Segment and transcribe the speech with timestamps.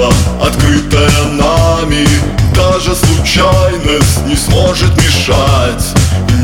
[0.00, 0.08] Истина,
[0.42, 2.06] открытая нами.
[2.54, 5.94] Даже случайность не сможет мешать.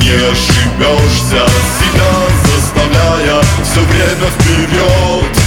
[0.01, 1.47] Не ошибешься,
[1.79, 2.13] себя
[2.45, 5.46] заставляя Все время вперед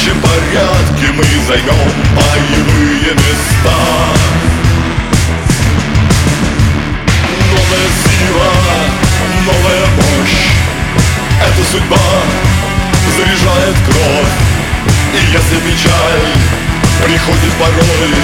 [0.00, 1.74] рабочем порядке мы займем
[2.14, 3.76] боевые места.
[7.50, 8.52] Новая сила,
[9.46, 10.48] новая мощь.
[11.40, 11.96] Это судьба
[13.16, 14.34] заряжает кровь.
[15.12, 16.32] И если печаль
[17.04, 18.14] приходит порой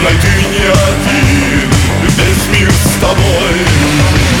[0.00, 1.70] Знай ты не один,
[2.16, 4.37] весь мир с тобой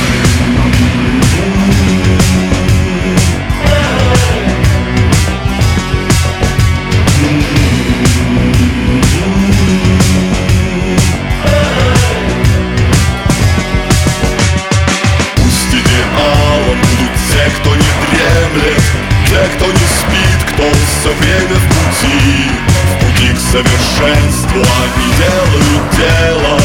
[24.58, 26.58] Они делают дело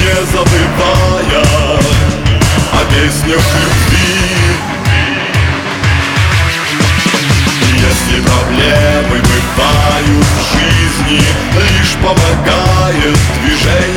[0.00, 1.44] Не забывая
[2.72, 4.18] О песнях любви
[7.72, 11.22] Если проблемы бывают в жизни
[11.54, 13.87] Лишь помогает движению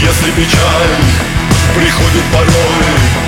[0.00, 0.94] Если печаль
[1.74, 3.18] приходит порой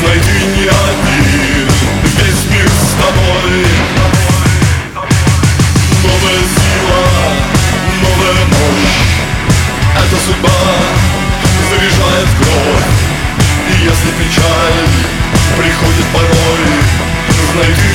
[0.00, 1.68] Знай ты не один,
[2.02, 3.66] весь мир с тобой.
[6.02, 7.02] Новая сила,
[8.02, 9.16] новая мощь
[9.94, 10.50] Эта судьба
[11.70, 12.90] заряжает кровь.
[13.70, 14.88] И если печаль
[15.56, 16.66] приходит порой
[17.52, 17.85] Знай ты